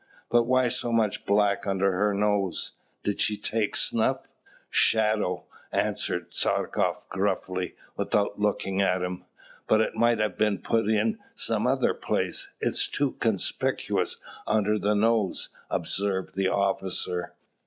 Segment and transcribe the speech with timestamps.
[0.31, 2.71] But why so much black under her nose?
[3.03, 4.29] did she take snuff?"
[4.71, 9.25] "Shadow," answered Tchartkoff gruffly, without looking at him.
[9.67, 14.17] "But it might have been put in some other place: it is too conspicuous
[14.47, 17.35] under the nose," observed the officer.